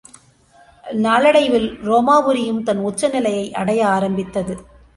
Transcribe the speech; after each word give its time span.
நாளடைவில் 0.83 1.67
உரோமா 1.83 2.15
புரியும் 2.21 2.63
தன் 2.63 2.77
உச்சநிலையை 2.77 3.53
அடைய 3.53 3.87
ஆரம்பித்தது. 3.87 4.55